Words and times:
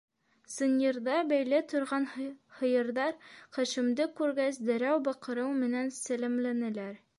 Сынйырҙа 0.51 1.17
бәйле 1.31 1.59
торған 1.73 2.07
һыйырҙар, 2.15 3.13
Хашимды 3.59 4.09
күргәс, 4.21 4.61
дәррәү 4.73 4.99
баҡырыу 5.11 5.55
менән 5.63 5.97
сәләмләнеләр. 6.03 7.01